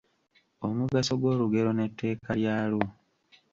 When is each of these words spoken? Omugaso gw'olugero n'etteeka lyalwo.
Omugaso 0.67 1.13
gw'olugero 1.19 1.69
n'etteeka 1.73 2.31
lyalwo. 2.39 2.85